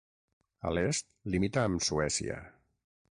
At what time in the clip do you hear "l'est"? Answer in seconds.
0.77-1.11